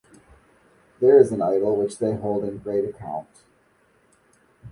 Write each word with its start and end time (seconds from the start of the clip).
There 0.99 1.19
is 1.19 1.31
an 1.31 1.43
idol 1.43 1.75
which 1.75 1.99
they 1.99 2.15
hold 2.15 2.43
in 2.43 2.57
great 2.57 2.85
account. 2.89 3.43